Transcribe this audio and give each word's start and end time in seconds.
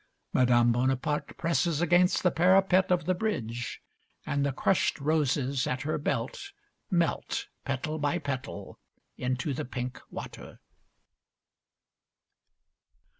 Madame 0.33 0.71
Bonaparte 0.71 1.37
presses 1.37 1.79
against 1.79 2.23
the 2.23 2.31
parapet 2.31 2.91
of 2.91 3.05
the 3.05 3.13
bridge, 3.13 3.83
and 4.25 4.43
the 4.43 4.51
crushed 4.51 4.99
roses 4.99 5.67
at 5.67 5.83
her 5.83 5.99
belt 5.99 6.51
melt, 6.89 7.45
petal 7.65 7.99
by 7.99 8.17
petal, 8.17 8.79
into 9.19 9.53
the 9.53 9.63
pink 9.63 10.01
water. 10.09 10.57